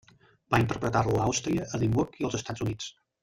Va 0.53 0.59
interpretar-lo 0.63 1.19
a 1.19 1.27
Austràlia, 1.31 1.67
a 1.69 1.79
Edimburg 1.81 2.19
i 2.23 2.29
als 2.31 2.39
Estats 2.41 2.67
Units. 2.69 2.89